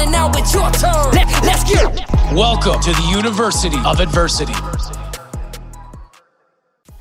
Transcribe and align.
And 0.00 0.10
now 0.10 0.30
it's 0.34 0.54
your 0.54 0.70
turn. 0.70 1.12
Let, 1.12 1.28
let's 1.44 1.62
get 1.70 1.92
it. 1.92 2.34
Welcome 2.34 2.80
to 2.80 2.90
the 2.90 3.08
University 3.14 3.76
of 3.84 4.00
Adversity. 4.00 4.54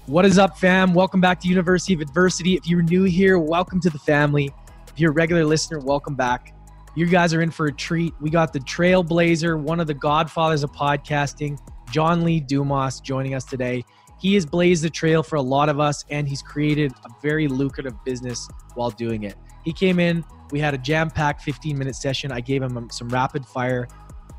What 0.05 0.25
is 0.25 0.37
up, 0.37 0.57
fam? 0.57 0.93
Welcome 0.93 1.21
back 1.21 1.39
to 1.41 1.47
University 1.47 1.93
of 1.93 2.01
Adversity. 2.01 2.55
If 2.55 2.67
you're 2.67 2.81
new 2.81 3.03
here, 3.03 3.39
welcome 3.39 3.79
to 3.81 3.89
the 3.89 3.99
family. 3.99 4.51
If 4.89 4.99
you're 4.99 5.11
a 5.11 5.13
regular 5.13 5.45
listener, 5.45 5.79
welcome 5.79 6.15
back. 6.15 6.53
You 6.95 7.05
guys 7.05 7.33
are 7.33 7.41
in 7.41 7.51
for 7.51 7.67
a 7.67 7.71
treat. 7.71 8.13
We 8.19 8.29
got 8.29 8.51
the 8.51 8.59
trailblazer, 8.59 9.57
one 9.57 9.79
of 9.79 9.87
the 9.87 9.93
godfathers 9.93 10.63
of 10.63 10.73
podcasting, 10.73 11.57
John 11.91 12.25
Lee 12.25 12.41
Dumas, 12.41 12.99
joining 12.99 13.33
us 13.33 13.45
today. 13.45 13.85
He 14.19 14.33
has 14.33 14.45
blazed 14.45 14.83
the 14.83 14.89
trail 14.89 15.23
for 15.23 15.37
a 15.37 15.41
lot 15.41 15.69
of 15.69 15.79
us, 15.79 16.03
and 16.09 16.27
he's 16.27 16.41
created 16.41 16.91
a 17.05 17.09
very 17.21 17.47
lucrative 17.47 17.93
business 18.03 18.49
while 18.73 18.89
doing 18.89 19.23
it. 19.23 19.35
He 19.63 19.71
came 19.71 19.99
in, 19.99 20.25
we 20.51 20.59
had 20.59 20.73
a 20.73 20.77
jam 20.77 21.09
packed 21.09 21.43
15 21.43 21.77
minute 21.77 21.95
session. 21.95 22.31
I 22.31 22.41
gave 22.41 22.61
him 22.61 22.77
um, 22.77 22.89
some 22.89 23.09
rapid 23.09 23.45
fire 23.45 23.87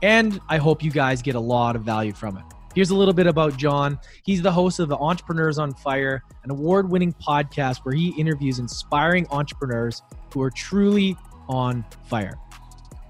and 0.02 0.40
I 0.48 0.56
hope 0.56 0.82
you 0.82 0.90
guys 0.90 1.22
get 1.22 1.34
a 1.34 1.40
lot 1.40 1.76
of 1.76 1.82
value 1.82 2.12
from 2.12 2.36
it. 2.36 2.44
Here's 2.74 2.90
a 2.90 2.94
little 2.94 3.14
bit 3.14 3.26
about 3.26 3.56
John. 3.56 3.98
He's 4.22 4.40
the 4.42 4.52
host 4.52 4.78
of 4.78 4.88
the 4.88 4.96
Entrepreneurs 4.96 5.58
on 5.58 5.74
Fire, 5.74 6.22
an 6.44 6.50
award 6.50 6.88
winning 6.88 7.12
podcast 7.14 7.78
where 7.78 7.94
he 7.94 8.10
interviews 8.10 8.60
inspiring 8.60 9.26
entrepreneurs 9.30 10.02
who 10.32 10.40
are 10.40 10.50
truly 10.50 11.16
on 11.48 11.84
fire. 12.06 12.38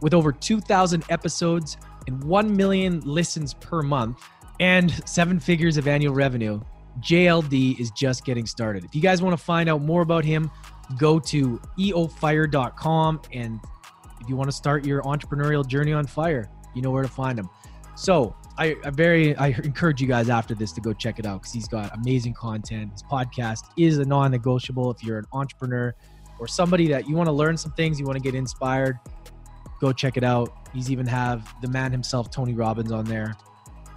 With 0.00 0.14
over 0.14 0.32
2,000 0.32 1.04
episodes 1.10 1.76
and 2.06 2.24
1 2.24 2.56
million 2.56 3.00
listens 3.00 3.52
per 3.52 3.82
month 3.82 4.18
and 4.60 4.90
seven 5.08 5.38
figures 5.38 5.76
of 5.76 5.86
annual 5.86 6.14
revenue, 6.14 6.60
JLD 7.00 7.78
is 7.78 7.90
just 7.90 8.24
getting 8.24 8.46
started. 8.46 8.84
If 8.84 8.94
you 8.94 9.02
guys 9.02 9.20
want 9.20 9.38
to 9.38 9.42
find 9.42 9.68
out 9.68 9.82
more 9.82 10.00
about 10.00 10.24
him, 10.24 10.50
go 10.98 11.18
to 11.20 11.60
eofire.com. 11.78 13.22
And 13.32 13.60
if 14.20 14.28
you 14.28 14.36
want 14.36 14.50
to 14.50 14.56
start 14.56 14.84
your 14.84 15.02
entrepreneurial 15.02 15.66
journey 15.66 15.92
on 15.92 16.06
fire, 16.06 16.50
you 16.74 16.82
know 16.82 16.90
where 16.90 17.02
to 17.02 17.08
find 17.08 17.38
him. 17.38 17.48
So 17.94 18.34
I, 18.58 18.76
I 18.84 18.90
very 18.90 19.36
I 19.36 19.48
encourage 19.48 20.00
you 20.00 20.06
guys 20.06 20.28
after 20.28 20.54
this 20.54 20.72
to 20.72 20.80
go 20.80 20.92
check 20.92 21.18
it 21.18 21.26
out 21.26 21.42
because 21.42 21.52
he's 21.52 21.68
got 21.68 21.94
amazing 21.94 22.34
content. 22.34 22.92
His 22.92 23.02
podcast 23.02 23.64
is 23.76 23.98
a 23.98 24.04
non-negotiable 24.04 24.90
if 24.90 25.02
you're 25.02 25.18
an 25.18 25.26
entrepreneur 25.32 25.94
or 26.38 26.48
somebody 26.48 26.88
that 26.88 27.08
you 27.08 27.14
want 27.14 27.26
to 27.26 27.32
learn 27.32 27.56
some 27.56 27.72
things, 27.72 28.00
you 28.00 28.06
want 28.06 28.16
to 28.16 28.22
get 28.22 28.34
inspired. 28.34 28.98
Go 29.80 29.92
check 29.92 30.16
it 30.16 30.24
out. 30.24 30.52
He's 30.72 30.90
even 30.90 31.06
have 31.06 31.54
the 31.62 31.68
man 31.68 31.92
himself, 31.92 32.30
Tony 32.30 32.54
Robbins, 32.54 32.92
on 32.92 33.04
there, 33.04 33.34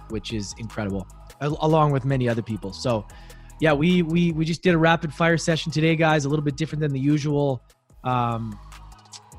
which 0.08 0.32
is 0.32 0.54
incredible, 0.58 1.06
along 1.40 1.92
with 1.92 2.04
many 2.04 2.28
other 2.28 2.42
people. 2.42 2.72
So, 2.72 3.06
yeah, 3.60 3.72
we 3.72 4.02
we 4.02 4.32
we 4.32 4.44
just 4.44 4.62
did 4.62 4.74
a 4.74 4.78
rapid 4.78 5.12
fire 5.12 5.38
session 5.38 5.72
today, 5.72 5.96
guys. 5.96 6.24
A 6.24 6.28
little 6.28 6.44
bit 6.44 6.56
different 6.56 6.80
than 6.80 6.92
the 6.92 7.00
usual, 7.00 7.62
um, 8.02 8.58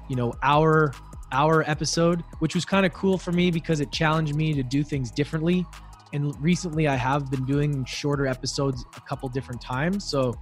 you 0.09 0.15
know, 0.15 0.33
hour 0.41 0.93
hour 1.31 1.63
episode, 1.69 2.23
which 2.39 2.55
was 2.55 2.65
kind 2.65 2.85
of 2.85 2.93
cool 2.93 3.17
for 3.17 3.31
me 3.31 3.51
because 3.51 3.79
it 3.79 3.91
challenged 3.91 4.35
me 4.35 4.53
to 4.53 4.63
do 4.63 4.83
things 4.83 5.11
differently. 5.11 5.65
And 6.13 6.33
recently, 6.41 6.87
I 6.87 6.95
have 6.95 7.29
been 7.29 7.45
doing 7.45 7.83
shorter 7.85 8.25
episodes 8.25 8.85
a 8.95 9.01
couple 9.01 9.27
different 9.29 9.61
times. 9.61 10.05
So, 10.05 10.33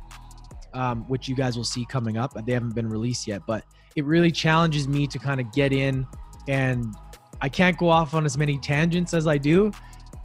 um, 0.73 1.03
which 1.07 1.27
you 1.27 1.35
guys 1.35 1.57
will 1.57 1.63
see 1.63 1.85
coming 1.85 2.17
up. 2.17 2.33
They 2.45 2.53
haven't 2.53 2.75
been 2.75 2.89
released 2.89 3.27
yet, 3.27 3.41
but 3.47 3.63
it 3.95 4.05
really 4.05 4.31
challenges 4.31 4.87
me 4.87 5.07
to 5.07 5.19
kind 5.19 5.39
of 5.39 5.51
get 5.51 5.71
in 5.71 6.05
and 6.47 6.93
I 7.41 7.49
can't 7.49 7.77
go 7.77 7.89
off 7.89 8.13
on 8.13 8.25
as 8.25 8.37
many 8.37 8.57
tangents 8.57 9.13
as 9.13 9.27
I 9.27 9.37
do. 9.37 9.71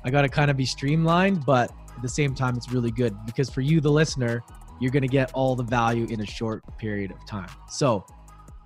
I 0.04 0.10
got 0.10 0.22
to 0.22 0.28
kind 0.28 0.50
of 0.50 0.56
be 0.56 0.64
streamlined, 0.64 1.44
but 1.44 1.72
at 1.98 2.02
the 2.02 2.08
same 2.08 2.32
time, 2.34 2.56
it's 2.56 2.70
really 2.70 2.92
good 2.92 3.16
because 3.26 3.50
for 3.50 3.60
you, 3.60 3.80
the 3.80 3.90
listener, 3.90 4.44
you're 4.80 4.92
going 4.92 5.02
to 5.02 5.08
get 5.08 5.32
all 5.32 5.56
the 5.56 5.64
value 5.64 6.06
in 6.06 6.20
a 6.20 6.26
short 6.26 6.62
period 6.78 7.10
of 7.10 7.26
time. 7.26 7.50
So, 7.68 8.06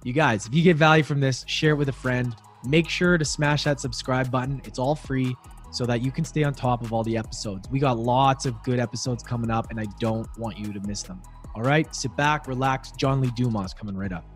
you 0.04 0.12
guys, 0.12 0.46
if 0.46 0.54
you 0.54 0.62
get 0.62 0.76
value 0.76 1.02
from 1.02 1.18
this, 1.18 1.44
share 1.48 1.70
it 1.70 1.76
with 1.76 1.88
a 1.88 1.94
friend. 1.94 2.36
Make 2.66 2.88
sure 2.90 3.16
to 3.16 3.24
smash 3.24 3.64
that 3.64 3.80
subscribe 3.80 4.30
button. 4.30 4.60
It's 4.64 4.78
all 4.78 4.94
free 4.94 5.34
so 5.70 5.86
that 5.86 6.02
you 6.02 6.12
can 6.12 6.24
stay 6.24 6.44
on 6.44 6.52
top 6.52 6.82
of 6.82 6.92
all 6.92 7.02
the 7.02 7.16
episodes. 7.16 7.68
We 7.70 7.78
got 7.78 7.98
lots 7.98 8.44
of 8.44 8.62
good 8.62 8.78
episodes 8.78 9.22
coming 9.22 9.50
up, 9.50 9.70
and 9.70 9.80
I 9.80 9.86
don't 9.98 10.28
want 10.38 10.58
you 10.58 10.72
to 10.74 10.80
miss 10.86 11.02
them. 11.02 11.22
All 11.54 11.62
right, 11.62 11.92
sit 11.94 12.14
back, 12.16 12.46
relax. 12.46 12.92
John 12.92 13.22
Lee 13.22 13.32
Dumas 13.34 13.72
coming 13.72 13.96
right 13.96 14.12
up. 14.12 14.26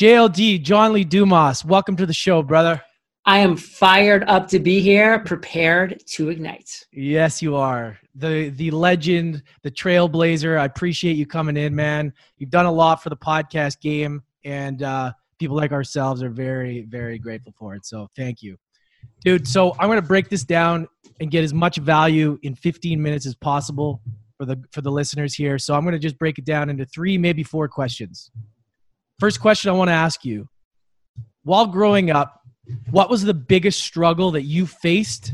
JLD, 0.00 0.62
John 0.62 0.92
Lee 0.92 1.04
Dumas, 1.04 1.64
welcome 1.64 1.94
to 1.96 2.06
the 2.06 2.12
show, 2.12 2.42
brother. 2.42 2.82
I 3.26 3.38
am 3.38 3.56
fired 3.56 4.24
up 4.26 4.48
to 4.48 4.58
be 4.58 4.80
here, 4.80 5.20
prepared 5.20 6.02
to 6.08 6.28
ignite. 6.28 6.84
Yes, 6.92 7.40
you 7.40 7.56
are. 7.56 7.98
The 8.14 8.50
the 8.50 8.70
legend, 8.70 9.42
the 9.62 9.70
trailblazer. 9.70 10.58
I 10.58 10.66
appreciate 10.66 11.16
you 11.16 11.26
coming 11.26 11.56
in, 11.56 11.74
man. 11.74 12.12
You've 12.36 12.50
done 12.50 12.66
a 12.66 12.72
lot 12.72 13.02
for 13.02 13.08
the 13.08 13.16
podcast 13.16 13.80
game 13.80 14.22
and 14.44 14.82
uh, 14.82 15.12
people 15.38 15.56
like 15.56 15.72
ourselves 15.72 16.22
are 16.22 16.30
very 16.30 16.82
very 16.82 17.18
grateful 17.18 17.52
for 17.58 17.74
it 17.74 17.84
so 17.84 18.08
thank 18.16 18.42
you 18.42 18.56
dude 19.24 19.46
so 19.46 19.72
i'm 19.78 19.88
going 19.88 20.00
to 20.00 20.06
break 20.06 20.28
this 20.28 20.44
down 20.44 20.86
and 21.20 21.30
get 21.30 21.44
as 21.44 21.52
much 21.52 21.76
value 21.76 22.38
in 22.42 22.54
15 22.54 23.02
minutes 23.02 23.26
as 23.26 23.34
possible 23.34 24.00
for 24.36 24.46
the 24.46 24.62
for 24.70 24.80
the 24.80 24.90
listeners 24.90 25.34
here 25.34 25.58
so 25.58 25.74
i'm 25.74 25.82
going 25.82 25.92
to 25.92 25.98
just 25.98 26.18
break 26.18 26.38
it 26.38 26.44
down 26.44 26.70
into 26.70 26.84
three 26.84 27.18
maybe 27.18 27.42
four 27.42 27.68
questions 27.68 28.30
first 29.18 29.40
question 29.40 29.70
i 29.70 29.74
want 29.74 29.88
to 29.88 29.92
ask 29.92 30.24
you 30.24 30.48
while 31.42 31.66
growing 31.66 32.10
up 32.10 32.40
what 32.90 33.10
was 33.10 33.22
the 33.22 33.34
biggest 33.34 33.80
struggle 33.80 34.30
that 34.32 34.42
you 34.42 34.66
faced 34.66 35.32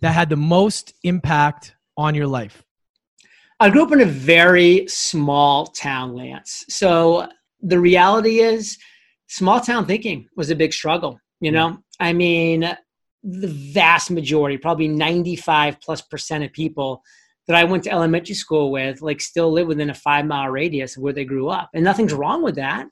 that 0.00 0.12
had 0.12 0.28
the 0.28 0.36
most 0.36 0.94
impact 1.02 1.74
on 1.96 2.14
your 2.14 2.26
life? 2.26 2.62
I 3.58 3.70
grew 3.70 3.82
up 3.82 3.92
in 3.92 4.00
a 4.00 4.06
very 4.06 4.86
small 4.88 5.66
town, 5.66 6.14
Lance. 6.14 6.64
So 6.68 7.28
the 7.60 7.78
reality 7.78 8.40
is 8.40 8.78
small 9.28 9.60
town 9.60 9.86
thinking 9.86 10.28
was 10.36 10.50
a 10.50 10.56
big 10.56 10.72
struggle 10.72 11.20
you 11.40 11.50
know? 11.50 11.78
I 11.98 12.12
mean 12.12 12.76
the 13.22 13.48
vast 13.48 14.10
majority 14.10 14.56
probably 14.56 14.88
95 14.88 15.78
plus 15.82 16.00
percent 16.00 16.42
of 16.42 16.50
people 16.54 17.02
that 17.46 17.54
i 17.54 17.64
went 17.64 17.84
to 17.84 17.90
elementary 17.90 18.34
school 18.34 18.70
with 18.70 19.02
like 19.02 19.20
still 19.20 19.52
live 19.52 19.66
within 19.66 19.90
a 19.90 19.94
five 19.94 20.24
mile 20.24 20.48
radius 20.48 20.96
of 20.96 21.02
where 21.02 21.12
they 21.12 21.26
grew 21.26 21.48
up. 21.48 21.68
And 21.74 21.84
nothing's 21.84 22.14
wrong 22.14 22.42
with 22.42 22.54
that 22.54 22.86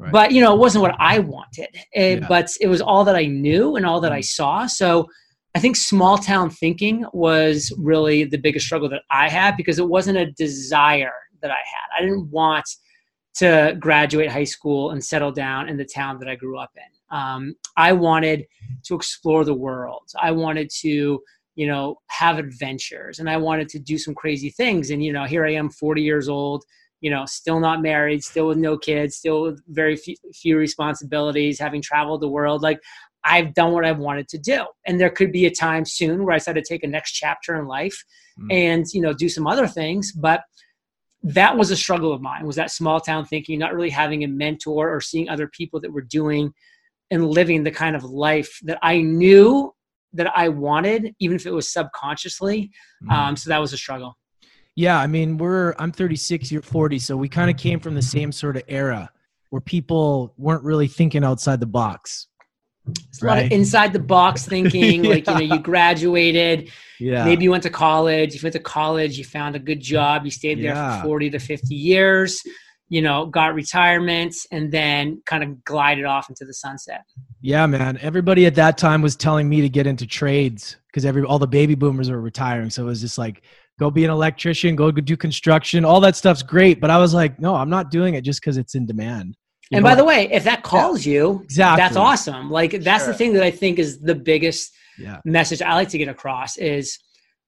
right. 0.00 0.12
but 0.12 0.32
you 0.32 0.40
know 0.40 0.54
it 0.54 0.58
wasn't 0.58 0.82
what 0.82 0.94
i 0.98 1.18
wanted 1.18 1.68
it, 1.92 2.20
yeah. 2.20 2.28
but 2.28 2.50
it 2.60 2.66
was 2.66 2.80
all 2.80 3.04
that 3.04 3.16
i 3.16 3.26
knew 3.26 3.76
and 3.76 3.86
all 3.86 4.00
that 4.00 4.12
i 4.12 4.20
mm. 4.20 4.24
saw 4.24 4.66
so 4.66 5.06
i 5.54 5.58
think 5.60 5.76
small 5.76 6.18
town 6.18 6.50
thinking 6.50 7.04
was 7.12 7.72
really 7.78 8.24
the 8.24 8.38
biggest 8.38 8.66
struggle 8.66 8.88
that 8.88 9.02
i 9.10 9.28
had 9.28 9.56
because 9.56 9.78
it 9.78 9.88
wasn't 9.88 10.16
a 10.16 10.30
desire 10.32 11.12
that 11.42 11.50
i 11.50 11.54
had 11.54 11.98
i 11.98 12.00
didn't 12.00 12.28
want 12.30 12.66
to 13.34 13.76
graduate 13.78 14.30
high 14.30 14.44
school 14.44 14.90
and 14.90 15.02
settle 15.02 15.32
down 15.32 15.68
in 15.68 15.76
the 15.76 15.84
town 15.84 16.18
that 16.18 16.28
I 16.28 16.34
grew 16.34 16.58
up 16.58 16.72
in. 16.76 17.16
Um, 17.16 17.54
I 17.76 17.92
wanted 17.92 18.44
to 18.84 18.94
explore 18.94 19.44
the 19.44 19.54
world. 19.54 20.08
I 20.20 20.30
wanted 20.32 20.70
to, 20.80 21.20
you 21.54 21.66
know, 21.66 21.96
have 22.08 22.38
adventures 22.38 23.18
and 23.18 23.30
I 23.30 23.36
wanted 23.36 23.68
to 23.70 23.78
do 23.78 23.98
some 23.98 24.14
crazy 24.14 24.50
things. 24.50 24.90
And, 24.90 25.02
you 25.02 25.12
know, 25.12 25.24
here 25.24 25.46
I 25.46 25.54
am, 25.54 25.70
40 25.70 26.02
years 26.02 26.28
old, 26.28 26.64
you 27.00 27.10
know, 27.10 27.24
still 27.26 27.60
not 27.60 27.82
married, 27.82 28.22
still 28.22 28.48
with 28.48 28.58
no 28.58 28.76
kids, 28.76 29.16
still 29.16 29.42
with 29.42 29.62
very 29.68 29.96
few, 29.96 30.16
few 30.34 30.56
responsibilities, 30.56 31.58
having 31.58 31.82
traveled 31.82 32.20
the 32.20 32.28
world. 32.28 32.62
Like, 32.62 32.80
I've 33.24 33.54
done 33.54 33.72
what 33.72 33.84
I've 33.84 33.98
wanted 33.98 34.28
to 34.28 34.38
do. 34.38 34.64
And 34.86 34.98
there 34.98 35.10
could 35.10 35.32
be 35.32 35.46
a 35.46 35.50
time 35.50 35.84
soon 35.84 36.24
where 36.24 36.34
I 36.34 36.38
decide 36.38 36.54
to 36.54 36.62
take 36.62 36.84
a 36.84 36.88
next 36.88 37.12
chapter 37.12 37.58
in 37.58 37.66
life 37.66 38.02
mm. 38.38 38.46
and, 38.50 38.86
you 38.92 39.00
know, 39.00 39.12
do 39.12 39.28
some 39.28 39.46
other 39.46 39.66
things. 39.66 40.12
But 40.12 40.42
that 41.22 41.56
was 41.56 41.70
a 41.70 41.76
struggle 41.76 42.12
of 42.12 42.22
mine 42.22 42.46
was 42.46 42.56
that 42.56 42.70
small 42.70 43.00
town 43.00 43.24
thinking 43.24 43.58
not 43.58 43.74
really 43.74 43.90
having 43.90 44.24
a 44.24 44.28
mentor 44.28 44.94
or 44.94 45.00
seeing 45.00 45.28
other 45.28 45.48
people 45.48 45.80
that 45.80 45.92
were 45.92 46.00
doing 46.00 46.52
and 47.10 47.28
living 47.28 47.62
the 47.62 47.70
kind 47.70 47.94
of 47.94 48.04
life 48.04 48.58
that 48.62 48.78
i 48.82 49.00
knew 49.00 49.72
that 50.12 50.32
i 50.36 50.48
wanted 50.48 51.14
even 51.20 51.36
if 51.36 51.46
it 51.46 51.52
was 51.52 51.70
subconsciously 51.70 52.70
mm. 53.04 53.12
um, 53.12 53.36
so 53.36 53.50
that 53.50 53.60
was 53.60 53.72
a 53.72 53.76
struggle 53.76 54.16
yeah 54.76 54.98
i 54.98 55.06
mean 55.06 55.36
we're 55.38 55.74
i'm 55.78 55.92
36 55.92 56.50
you're 56.50 56.62
40 56.62 56.98
so 56.98 57.16
we 57.16 57.28
kind 57.28 57.50
of 57.50 57.56
came 57.56 57.80
from 57.80 57.94
the 57.94 58.02
same 58.02 58.32
sort 58.32 58.56
of 58.56 58.62
era 58.68 59.10
where 59.50 59.60
people 59.60 60.32
weren't 60.36 60.62
really 60.62 60.88
thinking 60.88 61.24
outside 61.24 61.60
the 61.60 61.66
box 61.66 62.28
it's 62.86 63.22
right. 63.22 63.32
a 63.32 63.42
lot 63.42 63.44
of 63.46 63.52
inside 63.52 63.92
the 63.92 63.98
box 63.98 64.46
thinking. 64.48 65.04
yeah. 65.04 65.10
Like, 65.10 65.26
you 65.26 65.34
know, 65.34 65.54
you 65.54 65.58
graduated. 65.58 66.70
Yeah. 66.98 67.24
Maybe 67.24 67.44
you 67.44 67.50
went 67.50 67.62
to 67.64 67.70
college. 67.70 68.34
If 68.34 68.42
You 68.42 68.46
went 68.46 68.54
to 68.54 68.60
college, 68.60 69.18
you 69.18 69.24
found 69.24 69.56
a 69.56 69.58
good 69.58 69.80
job, 69.80 70.24
you 70.24 70.30
stayed 70.30 70.58
there 70.58 70.74
yeah. 70.74 71.00
for 71.00 71.08
40 71.08 71.30
to 71.30 71.38
50 71.38 71.74
years. 71.74 72.42
you 72.88 73.00
know, 73.00 73.24
got 73.26 73.54
retirement 73.54 74.34
and 74.50 74.72
then 74.72 75.22
kind 75.24 75.44
of 75.44 75.64
glided 75.64 76.04
off 76.04 76.28
into 76.28 76.44
the 76.44 76.52
sunset. 76.52 77.02
Yeah, 77.40 77.64
man. 77.66 77.98
Everybody 78.02 78.46
at 78.46 78.56
that 78.56 78.78
time 78.78 79.00
was 79.00 79.14
telling 79.14 79.48
me 79.48 79.60
to 79.60 79.68
get 79.68 79.86
into 79.86 80.06
trades 80.06 80.76
because 80.88 81.04
every 81.04 81.22
all 81.22 81.38
the 81.38 81.46
baby 81.46 81.76
boomers 81.76 82.10
were 82.10 82.20
retiring. 82.20 82.68
So 82.68 82.82
it 82.82 82.86
was 82.86 83.00
just 83.00 83.16
like, 83.16 83.42
go 83.80 83.90
be 83.90 84.04
an 84.04 84.10
electrician, 84.10 84.76
go 84.76 84.90
do 84.90 85.16
construction. 85.16 85.86
All 85.86 86.00
that 86.00 86.14
stuff's 86.14 86.42
great, 86.42 86.80
but 86.80 86.90
I 86.90 86.98
was 86.98 87.14
like, 87.14 87.40
no, 87.40 87.54
I'm 87.54 87.70
not 87.70 87.90
doing 87.90 88.14
it 88.14 88.20
just 88.20 88.40
because 88.40 88.58
it's 88.58 88.74
in 88.74 88.84
demand. 88.84 89.36
You 89.70 89.78
and 89.78 89.82
know? 89.82 89.90
by 89.90 89.94
the 89.94 90.04
way, 90.04 90.30
if 90.30 90.44
that 90.44 90.62
calls 90.62 91.06
yeah. 91.06 91.12
you, 91.14 91.40
exactly. 91.44 91.82
that's 91.82 91.96
awesome. 91.96 92.50
Like 92.50 92.72
that's 92.82 93.04
sure. 93.04 93.12
the 93.12 93.18
thing 93.18 93.32
that 93.32 93.42
I 93.42 93.50
think 93.50 93.78
is 93.78 93.98
the 93.98 94.14
biggest 94.14 94.70
yeah. 94.98 95.20
message 95.24 95.62
I 95.62 95.74
like 95.74 95.88
to 95.88 95.98
get 95.98 96.08
across 96.08 96.58
is 96.58 96.98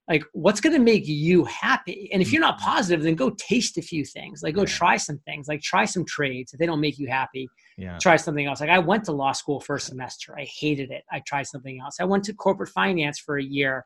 like 0.09 0.25
what's 0.33 0.61
going 0.61 0.73
to 0.73 0.81
make 0.81 1.07
you 1.07 1.45
happy 1.45 2.09
and 2.13 2.21
if 2.21 2.29
mm. 2.29 2.33
you're 2.33 2.41
not 2.41 2.59
positive 2.59 3.05
then 3.05 3.15
go 3.15 3.31
taste 3.39 3.79
a 3.79 3.83
few 3.83 4.05
things 4.05 4.43
like 4.43 4.53
go 4.53 4.65
try 4.65 4.97
some 4.97 5.17
things 5.19 5.47
like 5.47 5.63
try 5.63 5.85
some 5.85 6.05
trades 6.05 6.53
if 6.53 6.59
they 6.59 6.67
don't 6.67 6.81
make 6.81 6.99
you 6.99 7.07
happy 7.07 7.49
yeah. 7.79 7.99
try 7.99 8.17
something 8.17 8.47
else 8.47 8.61
like 8.61 8.69
i 8.69 8.81
went 8.81 9.05
to 9.05 9.13
law 9.13 9.31
school 9.31 9.61
first 9.61 9.87
semester 9.87 10.37
i 10.37 10.45
hated 10.45 10.91
it 10.91 11.05
i 11.13 11.23
tried 11.25 11.47
something 11.47 11.81
else 11.81 11.99
i 12.01 12.05
went 12.05 12.25
to 12.25 12.35
corporate 12.35 12.69
finance 12.71 13.21
for 13.21 13.39
a 13.39 13.45
year 13.45 13.85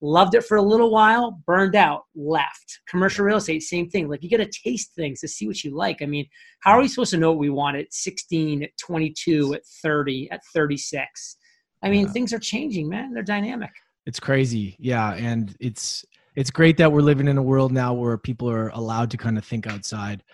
loved 0.00 0.34
it 0.34 0.44
for 0.44 0.56
a 0.56 0.62
little 0.62 0.90
while 0.90 1.40
burned 1.44 1.74
out 1.74 2.02
left 2.14 2.80
commercial 2.88 3.24
real 3.24 3.38
estate 3.38 3.62
same 3.62 3.88
thing 3.88 4.08
like 4.08 4.22
you 4.22 4.30
got 4.30 4.36
to 4.36 4.60
taste 4.64 4.94
things 4.94 5.20
to 5.20 5.26
see 5.28 5.46
what 5.46 5.64
you 5.64 5.74
like 5.76 6.02
i 6.02 6.06
mean 6.06 6.26
how 6.60 6.72
are 6.72 6.80
we 6.80 6.88
supposed 6.88 7.10
to 7.10 7.16
know 7.16 7.30
what 7.30 7.38
we 7.38 7.50
want 7.50 7.76
at 7.76 7.92
16 7.92 8.62
at 8.62 8.70
22 8.80 9.54
at 9.54 9.62
30 9.82 10.30
at 10.30 10.40
36 10.54 11.36
i 11.82 11.90
mean 11.90 12.06
yeah. 12.06 12.12
things 12.12 12.32
are 12.32 12.38
changing 12.38 12.88
man 12.88 13.12
they're 13.12 13.22
dynamic 13.24 13.72
it's 14.08 14.18
crazy. 14.18 14.74
Yeah. 14.78 15.12
And 15.12 15.54
it's, 15.60 16.02
it's 16.34 16.50
great 16.50 16.78
that 16.78 16.90
we're 16.90 17.02
living 17.02 17.28
in 17.28 17.36
a 17.36 17.42
world 17.42 17.72
now 17.72 17.92
where 17.92 18.16
people 18.16 18.48
are 18.48 18.70
allowed 18.70 19.10
to 19.10 19.18
kind 19.18 19.36
of 19.36 19.44
think 19.44 19.66
outside. 19.66 20.24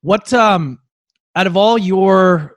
What, 0.00 0.32
um, 0.32 0.80
out 1.36 1.46
of 1.46 1.56
all 1.56 1.78
your, 1.78 2.56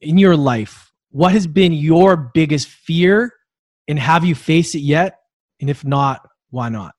in 0.00 0.16
your 0.16 0.34
life, 0.34 0.90
what 1.10 1.32
has 1.32 1.46
been 1.46 1.74
your 1.74 2.16
biggest 2.16 2.68
fear 2.68 3.34
and 3.86 3.98
have 3.98 4.24
you 4.24 4.34
faced 4.34 4.74
it 4.74 4.80
yet? 4.80 5.17
And 5.60 5.68
if 5.68 5.84
not, 5.84 6.28
why 6.50 6.68
not? 6.68 6.94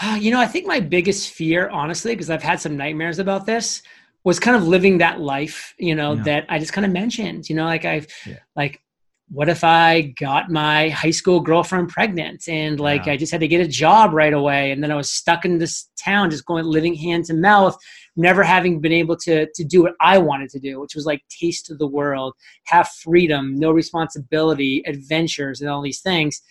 You 0.18 0.30
know, 0.30 0.40
I 0.40 0.46
think 0.46 0.66
my 0.66 0.80
biggest 0.80 1.30
fear, 1.30 1.68
honestly, 1.68 2.12
because 2.12 2.30
I've 2.30 2.42
had 2.42 2.58
some 2.58 2.76
nightmares 2.76 3.18
about 3.18 3.44
this, 3.44 3.82
was 4.24 4.40
kind 4.40 4.56
of 4.56 4.66
living 4.66 4.98
that 4.98 5.20
life, 5.20 5.74
you 5.78 5.94
know, 5.94 6.14
yeah. 6.14 6.22
that 6.22 6.46
I 6.48 6.58
just 6.58 6.72
kind 6.72 6.86
of 6.86 6.92
mentioned, 6.92 7.50
you 7.50 7.56
know, 7.56 7.64
like 7.64 7.84
I've, 7.84 8.06
yeah. 8.26 8.38
like 8.56 8.80
what 9.30 9.48
if 9.48 9.62
I 9.62 10.12
got 10.18 10.50
my 10.50 10.88
high 10.88 11.12
school 11.12 11.40
girlfriend 11.40 11.88
pregnant 11.88 12.48
and 12.48 12.80
like 12.80 13.06
yeah. 13.06 13.12
I 13.12 13.16
just 13.16 13.30
had 13.30 13.40
to 13.40 13.48
get 13.48 13.60
a 13.60 13.68
job 13.68 14.12
right 14.12 14.32
away 14.32 14.72
and 14.72 14.82
then 14.82 14.90
I 14.90 14.96
was 14.96 15.10
stuck 15.10 15.44
in 15.44 15.58
this 15.58 15.88
town 15.96 16.30
just 16.30 16.44
going 16.44 16.64
living 16.64 16.94
hand 16.94 17.26
to 17.26 17.34
mouth 17.34 17.76
never 18.16 18.42
having 18.42 18.80
been 18.80 18.92
able 18.92 19.16
to 19.18 19.46
to 19.54 19.64
do 19.64 19.82
what 19.82 19.94
I 20.00 20.18
wanted 20.18 20.50
to 20.50 20.58
do 20.58 20.80
which 20.80 20.96
was 20.96 21.06
like 21.06 21.22
taste 21.28 21.70
of 21.70 21.78
the 21.78 21.86
world 21.86 22.34
have 22.66 22.88
freedom 22.88 23.54
no 23.56 23.70
responsibility 23.70 24.82
adventures 24.86 25.60
and 25.60 25.70
all 25.70 25.80
these 25.80 26.00
things 26.00 26.42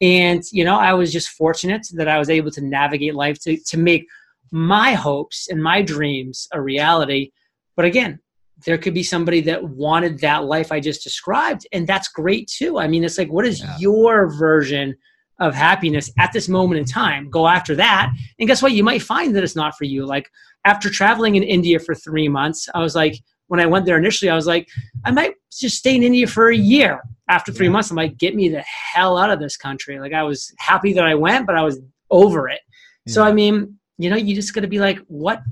and 0.00 0.42
you 0.52 0.64
know 0.64 0.78
I 0.78 0.94
was 0.94 1.12
just 1.12 1.30
fortunate 1.30 1.86
that 1.94 2.08
I 2.08 2.18
was 2.18 2.30
able 2.30 2.50
to 2.52 2.60
navigate 2.60 3.14
life 3.14 3.40
to 3.42 3.56
to 3.56 3.78
make 3.78 4.06
my 4.50 4.92
hopes 4.92 5.48
and 5.48 5.62
my 5.62 5.82
dreams 5.82 6.48
a 6.52 6.60
reality 6.60 7.30
but 7.76 7.84
again 7.84 8.20
there 8.66 8.78
could 8.78 8.94
be 8.94 9.02
somebody 9.02 9.40
that 9.42 9.62
wanted 9.62 10.18
that 10.20 10.44
life 10.44 10.72
I 10.72 10.80
just 10.80 11.04
described, 11.04 11.66
and 11.72 11.86
that's 11.86 12.08
great 12.08 12.48
too. 12.48 12.78
I 12.78 12.88
mean, 12.88 13.04
it's 13.04 13.18
like, 13.18 13.30
what 13.30 13.46
is 13.46 13.60
yeah. 13.60 13.76
your 13.78 14.28
version 14.36 14.96
of 15.38 15.54
happiness 15.54 16.10
at 16.18 16.32
this 16.32 16.48
moment 16.48 16.80
in 16.80 16.84
time? 16.84 17.30
Go 17.30 17.46
after 17.46 17.76
that. 17.76 18.12
And 18.38 18.48
guess 18.48 18.62
what? 18.62 18.72
You 18.72 18.82
might 18.82 19.02
find 19.02 19.34
that 19.36 19.44
it's 19.44 19.54
not 19.54 19.76
for 19.76 19.84
you. 19.84 20.04
Like, 20.04 20.28
after 20.64 20.90
traveling 20.90 21.36
in 21.36 21.42
India 21.44 21.78
for 21.78 21.94
three 21.94 22.28
months, 22.28 22.68
I 22.74 22.80
was 22.80 22.96
like, 22.96 23.14
when 23.46 23.60
I 23.60 23.66
went 23.66 23.86
there 23.86 23.96
initially, 23.96 24.30
I 24.30 24.34
was 24.34 24.46
like, 24.46 24.68
I 25.04 25.10
might 25.10 25.34
just 25.60 25.76
stay 25.76 25.96
in 25.96 26.02
India 26.02 26.26
for 26.26 26.50
a 26.50 26.56
year. 26.56 27.00
After 27.28 27.52
three 27.52 27.66
yeah. 27.66 27.72
months, 27.72 27.90
I'm 27.90 27.96
like, 27.96 28.16
get 28.16 28.34
me 28.34 28.48
the 28.48 28.62
hell 28.62 29.18
out 29.18 29.30
of 29.30 29.38
this 29.38 29.56
country. 29.56 30.00
Like, 30.00 30.14
I 30.14 30.22
was 30.22 30.54
happy 30.58 30.92
that 30.94 31.04
I 31.04 31.14
went, 31.14 31.46
but 31.46 31.56
I 31.56 31.62
was 31.62 31.80
over 32.10 32.48
it. 32.48 32.60
Yeah. 33.04 33.14
So, 33.14 33.22
I 33.22 33.32
mean, 33.32 33.78
you 33.98 34.08
know, 34.08 34.16
you 34.16 34.34
just 34.34 34.54
got 34.54 34.62
to 34.62 34.68
be 34.68 34.78
like, 34.78 34.98
what 35.08 35.42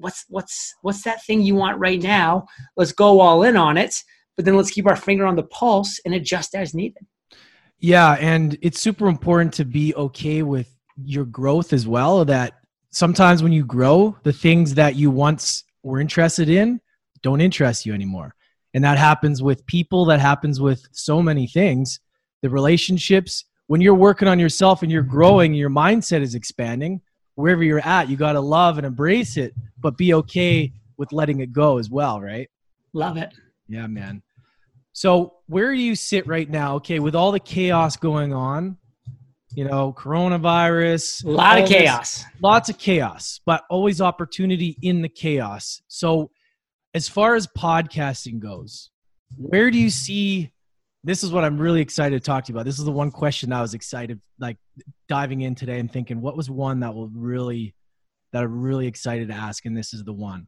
what's 0.00 0.24
what's 0.28 0.74
what's 0.82 1.02
that 1.02 1.24
thing 1.24 1.42
you 1.42 1.54
want 1.54 1.78
right 1.78 2.02
now 2.02 2.46
let's 2.76 2.92
go 2.92 3.20
all 3.20 3.42
in 3.42 3.56
on 3.56 3.76
it 3.76 4.02
but 4.36 4.44
then 4.44 4.56
let's 4.56 4.70
keep 4.70 4.86
our 4.86 4.96
finger 4.96 5.26
on 5.26 5.36
the 5.36 5.42
pulse 5.44 6.00
and 6.04 6.14
adjust 6.14 6.54
as 6.54 6.74
needed 6.74 7.06
yeah 7.78 8.16
and 8.18 8.58
it's 8.62 8.80
super 8.80 9.06
important 9.06 9.52
to 9.52 9.64
be 9.64 9.94
okay 9.94 10.42
with 10.42 10.74
your 11.04 11.24
growth 11.24 11.72
as 11.72 11.86
well 11.86 12.24
that 12.24 12.54
sometimes 12.90 13.42
when 13.42 13.52
you 13.52 13.64
grow 13.64 14.16
the 14.22 14.32
things 14.32 14.74
that 14.74 14.96
you 14.96 15.10
once 15.10 15.64
were 15.82 16.00
interested 16.00 16.48
in 16.48 16.80
don't 17.22 17.40
interest 17.40 17.86
you 17.86 17.92
anymore 17.92 18.34
and 18.74 18.84
that 18.84 18.98
happens 18.98 19.42
with 19.42 19.66
people 19.66 20.04
that 20.06 20.20
happens 20.20 20.60
with 20.60 20.86
so 20.92 21.22
many 21.22 21.46
things 21.46 22.00
the 22.42 22.50
relationships 22.50 23.44
when 23.66 23.80
you're 23.80 23.94
working 23.94 24.26
on 24.26 24.38
yourself 24.38 24.82
and 24.82 24.90
you're 24.90 25.02
growing 25.02 25.54
your 25.54 25.70
mindset 25.70 26.22
is 26.22 26.34
expanding 26.34 27.00
wherever 27.40 27.64
you're 27.64 27.86
at, 27.86 28.08
you 28.08 28.16
got 28.16 28.32
to 28.32 28.40
love 28.40 28.78
and 28.78 28.86
embrace 28.86 29.36
it, 29.36 29.54
but 29.78 29.96
be 29.96 30.14
okay 30.14 30.72
with 30.96 31.12
letting 31.12 31.40
it 31.40 31.52
go 31.52 31.78
as 31.78 31.90
well, 31.90 32.20
right? 32.20 32.48
Love 32.92 33.16
it. 33.16 33.32
Yeah, 33.68 33.86
man. 33.86 34.22
So, 34.92 35.34
where 35.46 35.72
do 35.72 35.80
you 35.80 35.94
sit 35.94 36.26
right 36.26 36.48
now? 36.48 36.76
Okay, 36.76 36.98
with 36.98 37.14
all 37.14 37.32
the 37.32 37.40
chaos 37.40 37.96
going 37.96 38.34
on, 38.34 38.76
you 39.54 39.64
know, 39.64 39.94
coronavirus, 39.96 41.24
a 41.24 41.30
lot 41.30 41.58
of 41.58 41.68
chaos, 41.68 42.18
this, 42.18 42.26
lots 42.42 42.68
of 42.68 42.78
chaos, 42.78 43.40
but 43.46 43.64
always 43.70 44.00
opportunity 44.00 44.76
in 44.82 45.00
the 45.00 45.08
chaos. 45.08 45.80
So, 45.88 46.30
as 46.94 47.08
far 47.08 47.34
as 47.34 47.46
podcasting 47.46 48.40
goes, 48.40 48.90
where 49.36 49.70
do 49.70 49.78
you 49.78 49.90
see 49.90 50.52
this 51.02 51.24
is 51.24 51.32
what 51.32 51.44
I'm 51.44 51.58
really 51.58 51.80
excited 51.80 52.22
to 52.22 52.24
talk 52.24 52.44
to 52.44 52.52
you 52.52 52.56
about. 52.56 52.66
This 52.66 52.78
is 52.78 52.84
the 52.84 52.92
one 52.92 53.10
question 53.10 53.52
I 53.52 53.62
was 53.62 53.74
excited, 53.74 54.20
like 54.38 54.58
diving 55.08 55.40
in 55.40 55.54
today 55.54 55.78
and 55.78 55.90
thinking, 55.90 56.20
what 56.20 56.36
was 56.36 56.50
one 56.50 56.80
that 56.80 56.94
will 56.94 57.08
really, 57.08 57.74
that 58.32 58.42
I'm 58.42 58.60
really 58.60 58.86
excited 58.86 59.28
to 59.28 59.34
ask? 59.34 59.64
And 59.64 59.76
this 59.76 59.94
is 59.94 60.04
the 60.04 60.12
one. 60.12 60.46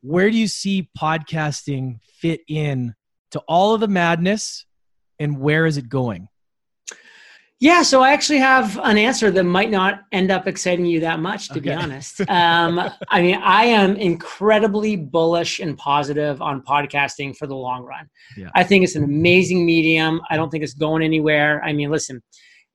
Where 0.00 0.30
do 0.30 0.36
you 0.36 0.46
see 0.46 0.88
podcasting 0.96 1.98
fit 2.20 2.40
in 2.48 2.94
to 3.32 3.40
all 3.48 3.74
of 3.74 3.80
the 3.80 3.88
madness 3.88 4.66
and 5.18 5.40
where 5.40 5.66
is 5.66 5.76
it 5.76 5.88
going? 5.88 6.28
Yeah, 7.60 7.82
so 7.82 8.02
I 8.02 8.12
actually 8.12 8.38
have 8.38 8.78
an 8.84 8.96
answer 8.96 9.32
that 9.32 9.42
might 9.42 9.70
not 9.70 10.02
end 10.12 10.30
up 10.30 10.46
exciting 10.46 10.86
you 10.86 11.00
that 11.00 11.18
much, 11.18 11.48
to 11.48 11.54
okay. 11.54 11.60
be 11.60 11.72
honest. 11.72 12.20
Um, 12.28 12.80
I 13.08 13.20
mean, 13.20 13.34
I 13.42 13.64
am 13.64 13.96
incredibly 13.96 14.94
bullish 14.94 15.58
and 15.58 15.76
positive 15.76 16.40
on 16.40 16.62
podcasting 16.62 17.36
for 17.36 17.48
the 17.48 17.56
long 17.56 17.82
run. 17.82 18.08
Yeah. 18.36 18.50
I 18.54 18.62
think 18.62 18.84
it's 18.84 18.94
an 18.94 19.02
amazing 19.02 19.66
medium. 19.66 20.20
I 20.30 20.36
don't 20.36 20.50
think 20.50 20.62
it's 20.62 20.74
going 20.74 21.02
anywhere. 21.02 21.60
I 21.64 21.72
mean, 21.72 21.90
listen, 21.90 22.22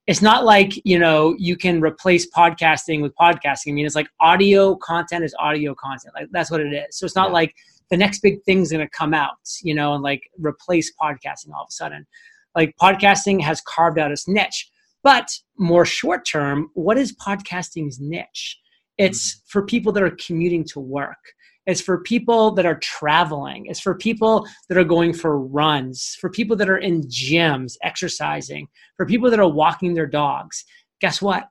it's 0.06 0.22
not 0.22 0.44
like 0.44 0.74
you 0.84 1.00
know 1.00 1.34
you 1.38 1.56
can 1.56 1.80
replace 1.80 2.30
podcasting 2.32 3.02
with 3.02 3.16
podcasting. 3.16 3.70
I 3.70 3.72
mean, 3.72 3.86
it's 3.86 3.96
like 3.96 4.10
audio 4.20 4.76
content 4.76 5.24
is 5.24 5.34
audio 5.40 5.74
content. 5.76 6.14
Like 6.14 6.28
that's 6.32 6.52
what 6.52 6.60
it 6.60 6.74
is. 6.74 6.98
So 6.98 7.06
it's 7.06 7.16
not 7.16 7.30
yeah. 7.30 7.36
like 7.36 7.56
the 7.90 7.96
next 7.96 8.20
big 8.20 8.44
thing's 8.44 8.72
going 8.72 8.86
to 8.86 8.90
come 8.90 9.14
out, 9.14 9.38
you 9.62 9.74
know, 9.74 9.94
and 9.94 10.04
like 10.04 10.30
replace 10.40 10.92
podcasting 11.02 11.54
all 11.56 11.62
of 11.62 11.70
a 11.70 11.72
sudden. 11.72 12.06
Like 12.54 12.76
podcasting 12.82 13.42
has 13.42 13.62
carved 13.62 13.98
out 13.98 14.12
its 14.12 14.28
niche 14.28 14.70
but 15.04 15.30
more 15.58 15.86
short 15.86 16.26
term, 16.26 16.70
what 16.74 16.98
is 16.98 17.16
podcasting's 17.18 18.00
niche? 18.00 18.60
It's 18.98 19.36
mm-hmm. 19.36 19.42
for 19.48 19.66
people 19.66 19.92
that 19.94 20.04
are 20.04 20.18
commuting 20.26 20.64
to 20.66 20.80
work. 20.80 21.18
It's 21.66 21.82
for 21.82 22.02
people 22.02 22.52
that 22.52 22.66
are 22.66 22.80
traveling. 22.80 23.68
It's 23.68 23.80
for 23.80 23.96
people 23.96 24.46
that 24.68 24.78
are 24.78 24.84
going 24.84 25.14
for 25.14 25.40
runs, 25.40 26.18
for 26.20 26.30
people 26.30 26.58
that 26.58 26.70
are 26.70 26.78
in 26.78 27.04
gyms, 27.04 27.76
exercising, 27.84 28.68
for 28.98 29.06
people 29.06 29.30
that 29.30 29.40
are 29.40 29.48
walking 29.48 29.94
their 29.94 30.08
dogs. 30.08 30.66
Guess 31.00 31.22
what? 31.22 31.48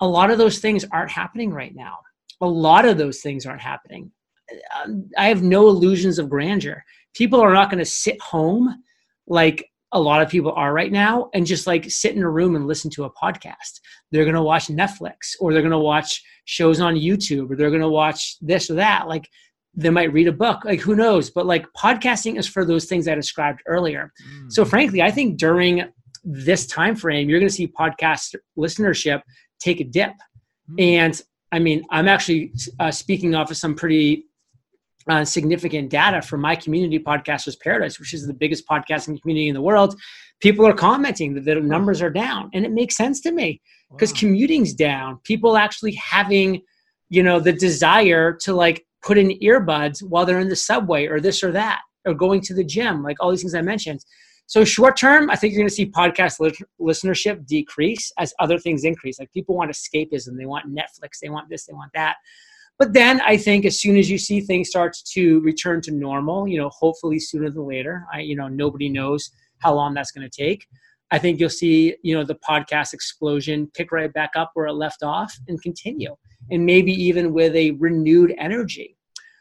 A 0.00 0.08
lot 0.08 0.30
of 0.30 0.38
those 0.38 0.60
things 0.60 0.86
aren't 0.92 1.10
happening 1.10 1.52
right 1.52 1.74
now. 1.74 1.98
A 2.40 2.46
lot 2.46 2.86
of 2.86 2.96
those 2.96 3.20
things 3.20 3.44
aren't 3.44 3.60
happening. 3.60 4.10
Um, 4.82 5.10
I 5.18 5.28
have 5.28 5.42
no 5.42 5.68
illusions 5.68 6.18
of 6.18 6.30
grandeur. 6.30 6.82
People 7.14 7.40
are 7.40 7.52
not 7.52 7.70
going 7.70 7.80
to 7.80 7.84
sit 7.84 8.20
home 8.22 8.82
like 9.26 9.69
a 9.92 10.00
lot 10.00 10.22
of 10.22 10.28
people 10.28 10.52
are 10.52 10.72
right 10.72 10.92
now 10.92 11.28
and 11.34 11.46
just 11.46 11.66
like 11.66 11.90
sit 11.90 12.14
in 12.14 12.22
a 12.22 12.30
room 12.30 12.54
and 12.54 12.66
listen 12.66 12.90
to 12.92 13.04
a 13.04 13.12
podcast. 13.12 13.80
They're 14.12 14.24
going 14.24 14.36
to 14.36 14.42
watch 14.42 14.68
Netflix 14.68 15.34
or 15.40 15.52
they're 15.52 15.62
going 15.62 15.72
to 15.72 15.78
watch 15.78 16.22
shows 16.44 16.80
on 16.80 16.94
YouTube 16.94 17.50
or 17.50 17.56
they're 17.56 17.70
going 17.70 17.80
to 17.82 17.88
watch 17.88 18.36
this 18.40 18.70
or 18.70 18.74
that. 18.74 19.08
Like 19.08 19.28
they 19.74 19.90
might 19.90 20.12
read 20.12 20.28
a 20.28 20.32
book, 20.32 20.64
like 20.64 20.80
who 20.80 20.94
knows? 20.94 21.30
But 21.30 21.46
like 21.46 21.66
podcasting 21.76 22.38
is 22.38 22.46
for 22.46 22.64
those 22.64 22.84
things 22.84 23.08
I 23.08 23.14
described 23.14 23.62
earlier. 23.66 24.12
Mm. 24.28 24.52
So 24.52 24.64
frankly, 24.64 25.02
I 25.02 25.10
think 25.10 25.38
during 25.38 25.84
this 26.24 26.66
time 26.66 26.94
frame, 26.94 27.28
you're 27.28 27.40
going 27.40 27.48
to 27.48 27.54
see 27.54 27.66
podcast 27.66 28.34
listenership 28.58 29.22
take 29.58 29.80
a 29.80 29.84
dip. 29.84 30.12
Mm. 30.70 30.82
And 30.82 31.22
I 31.52 31.58
mean, 31.58 31.82
I'm 31.90 32.08
actually 32.08 32.52
uh, 32.78 32.92
speaking 32.92 33.34
off 33.34 33.50
of 33.50 33.56
some 33.56 33.74
pretty 33.74 34.26
uh, 35.08 35.24
significant 35.24 35.90
data 35.90 36.22
from 36.22 36.40
my 36.40 36.54
community, 36.54 36.98
Podcasters 36.98 37.58
Paradise, 37.58 37.98
which 37.98 38.14
is 38.14 38.26
the 38.26 38.34
biggest 38.34 38.66
podcasting 38.66 39.20
community 39.20 39.48
in 39.48 39.54
the 39.54 39.62
world. 39.62 39.98
People 40.40 40.66
are 40.66 40.74
commenting 40.74 41.34
that 41.34 41.44
the 41.44 41.54
numbers 41.56 42.02
are 42.02 42.10
down, 42.10 42.50
and 42.52 42.64
it 42.64 42.72
makes 42.72 42.96
sense 42.96 43.20
to 43.20 43.32
me 43.32 43.60
because 43.90 44.12
wow. 44.12 44.20
commuting's 44.20 44.74
down. 44.74 45.18
People 45.24 45.56
actually 45.56 45.92
having, 45.92 46.62
you 47.08 47.22
know, 47.22 47.40
the 47.40 47.52
desire 47.52 48.34
to 48.42 48.54
like 48.54 48.84
put 49.02 49.18
in 49.18 49.38
earbuds 49.42 50.02
while 50.02 50.26
they're 50.26 50.40
in 50.40 50.48
the 50.48 50.56
subway 50.56 51.06
or 51.06 51.20
this 51.20 51.42
or 51.42 51.52
that 51.52 51.80
or 52.06 52.14
going 52.14 52.40
to 52.42 52.54
the 52.54 52.64
gym, 52.64 53.02
like 53.02 53.16
all 53.20 53.30
these 53.30 53.42
things 53.42 53.54
I 53.54 53.62
mentioned. 53.62 54.04
So 54.46 54.64
short 54.64 54.96
term, 54.96 55.30
I 55.30 55.36
think 55.36 55.52
you're 55.52 55.60
going 55.60 55.68
to 55.68 55.74
see 55.74 55.90
podcast 55.90 56.40
li- 56.40 56.52
listenership 56.80 57.46
decrease 57.46 58.10
as 58.18 58.34
other 58.40 58.58
things 58.58 58.84
increase. 58.84 59.20
Like 59.20 59.32
people 59.32 59.56
want 59.56 59.70
escapism, 59.70 60.36
they 60.36 60.46
want 60.46 60.74
Netflix, 60.74 61.20
they 61.22 61.28
want 61.28 61.48
this, 61.48 61.66
they 61.66 61.72
want 61.72 61.92
that. 61.94 62.16
But 62.80 62.94
then 62.94 63.20
I 63.20 63.36
think 63.36 63.66
as 63.66 63.78
soon 63.78 63.98
as 63.98 64.10
you 64.10 64.16
see 64.16 64.40
things 64.40 64.70
start 64.70 64.96
to 65.12 65.40
return 65.40 65.82
to 65.82 65.90
normal, 65.90 66.48
you 66.48 66.58
know, 66.58 66.70
hopefully 66.70 67.20
sooner 67.20 67.50
than 67.50 67.68
later. 67.68 68.06
I, 68.10 68.20
you 68.20 68.34
know, 68.34 68.48
nobody 68.48 68.88
knows 68.88 69.30
how 69.58 69.74
long 69.74 69.92
that's 69.92 70.10
going 70.12 70.28
to 70.28 70.34
take. 70.34 70.66
I 71.10 71.18
think 71.18 71.38
you'll 71.38 71.50
see, 71.50 71.94
you 72.02 72.16
know, 72.16 72.24
the 72.24 72.36
podcast 72.36 72.94
explosion 72.94 73.70
pick 73.74 73.92
right 73.92 74.10
back 74.10 74.30
up 74.34 74.52
where 74.54 74.66
it 74.66 74.72
left 74.72 75.02
off 75.02 75.36
and 75.46 75.60
continue, 75.60 76.16
and 76.50 76.64
maybe 76.64 76.92
even 76.92 77.34
with 77.34 77.54
a 77.54 77.72
renewed 77.72 78.34
energy. 78.38 78.96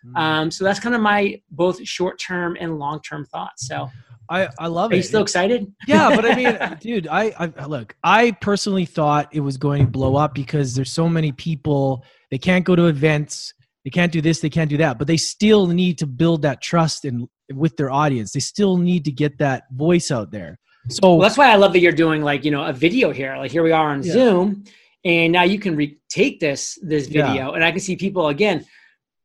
Mm-hmm. 0.05 0.17
Um, 0.17 0.51
so 0.51 0.65
that's 0.65 0.81
kind 0.81 0.93
of 0.93 0.99
my 0.99 1.41
both 1.51 1.81
short 1.87 2.19
term 2.19 2.57
and 2.59 2.77
long 2.77 3.01
term 3.01 3.25
thoughts. 3.25 3.67
So 3.69 3.89
I, 4.29 4.47
I 4.59 4.67
love 4.67 4.91
Are 4.91 4.93
it. 4.93 4.97
you 4.97 5.03
still 5.03 5.21
excited? 5.21 5.71
yeah, 5.87 6.15
but 6.15 6.25
I 6.25 6.35
mean, 6.35 6.77
dude, 6.81 7.07
I, 7.07 7.33
I 7.57 7.65
look. 7.65 7.95
I 8.03 8.31
personally 8.41 8.85
thought 8.85 9.27
it 9.33 9.39
was 9.39 9.57
going 9.57 9.85
to 9.85 9.91
blow 9.91 10.15
up 10.17 10.35
because 10.35 10.75
there's 10.75 10.91
so 10.91 11.09
many 11.09 11.31
people. 11.31 12.03
They 12.29 12.37
can't 12.37 12.63
go 12.63 12.75
to 12.75 12.85
events. 12.85 13.53
They 13.85 13.89
can't 13.89 14.11
do 14.11 14.21
this. 14.21 14.39
They 14.39 14.49
can't 14.49 14.69
do 14.69 14.77
that. 14.77 14.99
But 14.99 15.07
they 15.07 15.17
still 15.17 15.65
need 15.67 15.97
to 15.99 16.05
build 16.07 16.43
that 16.43 16.61
trust 16.61 17.05
and 17.05 17.27
with 17.53 17.75
their 17.77 17.89
audience. 17.89 18.31
They 18.31 18.39
still 18.39 18.77
need 18.77 19.03
to 19.05 19.11
get 19.11 19.39
that 19.39 19.63
voice 19.71 20.11
out 20.11 20.31
there. 20.31 20.59
So 20.89 20.99
well, 21.15 21.19
that's 21.21 21.37
why 21.37 21.51
I 21.51 21.55
love 21.55 21.73
that 21.73 21.79
you're 21.79 21.91
doing 21.91 22.21
like 22.21 22.45
you 22.45 22.51
know 22.51 22.63
a 22.65 22.73
video 22.73 23.11
here. 23.11 23.35
Like 23.37 23.51
here 23.51 23.63
we 23.63 23.71
are 23.71 23.89
on 23.91 24.03
Yeah. 24.03 24.13
Zoom, 24.13 24.63
and 25.03 25.31
now 25.33 25.43
you 25.43 25.57
can 25.59 25.75
retake 25.75 26.39
this 26.39 26.77
this 26.83 27.07
Yeah. 27.09 27.27
video, 27.27 27.53
and 27.53 27.63
I 27.63 27.71
can 27.71 27.79
see 27.79 27.95
people 27.95 28.27
again 28.27 28.63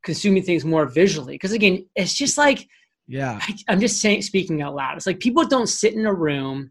consuming 0.02 0.42
things 0.42 0.64
more 0.64 0.86
visually. 0.86 1.34
Because 1.34 1.52
again, 1.52 1.86
it's 1.94 2.14
just 2.14 2.38
like 2.38 2.66
yeah, 3.06 3.38
I, 3.42 3.54
I'm 3.68 3.80
just 3.80 4.00
saying, 4.00 4.22
speaking 4.22 4.62
out 4.62 4.74
loud. 4.74 4.96
It's 4.96 5.06
like 5.06 5.20
people 5.20 5.44
don't 5.46 5.66
sit 5.68 5.94
in 5.94 6.06
a 6.06 6.12
room 6.14 6.70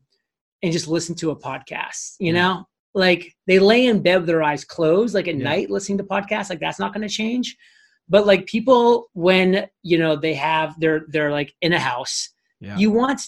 and 0.61 0.71
just 0.73 0.87
listen 0.87 1.15
to 1.15 1.31
a 1.31 1.35
podcast. 1.35 2.15
You 2.19 2.33
Yeah. 2.33 2.41
know, 2.41 2.67
like 2.93 3.33
they 3.47 3.59
lay 3.59 3.85
in 3.87 4.01
bed 4.01 4.17
with 4.17 4.27
their 4.27 4.43
eyes 4.43 4.63
closed, 4.65 5.13
like 5.13 5.27
at 5.27 5.35
Yeah. 5.37 5.43
night, 5.43 5.69
listening 5.69 5.97
to 5.99 6.03
podcasts. 6.03 6.49
Like 6.49 6.59
that's 6.59 6.79
not 6.79 6.93
going 6.93 7.07
to 7.07 7.13
change. 7.13 7.55
But 8.09 8.25
like 8.27 8.45
people, 8.47 9.09
when 9.13 9.67
you 9.81 9.97
know 9.97 10.15
they 10.15 10.33
have 10.33 10.79
they're 10.79 11.05
they're 11.09 11.31
like 11.31 11.53
in 11.61 11.73
a 11.73 11.79
house, 11.79 12.29
yeah. 12.59 12.77
you 12.77 12.91
want 12.91 13.21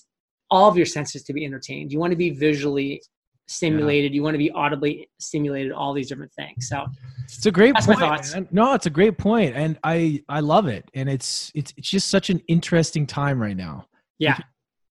all 0.51 0.69
of 0.69 0.77
your 0.77 0.85
senses 0.85 1.23
to 1.23 1.33
be 1.33 1.45
entertained. 1.45 1.91
You 1.91 1.99
want 1.99 2.11
to 2.11 2.17
be 2.17 2.29
visually 2.29 3.01
stimulated. 3.47 4.13
You 4.13 4.23
want 4.23 4.33
to 4.33 4.39
be 4.39 4.51
audibly 4.51 5.09
stimulated. 5.19 5.71
All 5.71 5.93
these 5.93 6.09
different 6.09 6.33
things. 6.33 6.67
So 6.67 6.85
It's 7.25 7.45
a 7.45 7.51
great 7.51 7.73
That's 7.73 7.87
my 7.87 7.93
point. 7.95 8.05
thoughts. 8.05 8.33
man. 8.33 8.47
No, 8.51 8.73
it's 8.73 8.85
a 8.85 8.89
great 8.89 9.17
point, 9.17 9.55
and 9.55 9.77
I 9.83 10.23
I 10.29 10.39
love 10.39 10.67
it. 10.67 10.89
And 10.93 11.09
it's 11.09 11.51
it's 11.55 11.73
it's 11.77 11.89
just 11.89 12.09
such 12.09 12.29
an 12.29 12.41
interesting 12.47 13.05
time 13.07 13.41
right 13.41 13.57
now. 13.57 13.85
yeah, 14.19 14.37